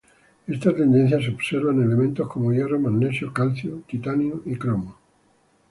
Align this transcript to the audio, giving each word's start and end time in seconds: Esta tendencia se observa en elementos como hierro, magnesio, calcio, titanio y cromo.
Esta 0.47 0.75
tendencia 0.75 1.21
se 1.21 1.29
observa 1.29 1.71
en 1.71 1.83
elementos 1.83 2.27
como 2.27 2.51
hierro, 2.51 2.79
magnesio, 2.79 3.31
calcio, 3.31 3.83
titanio 3.87 4.41
y 4.47 4.55
cromo. 4.55 4.97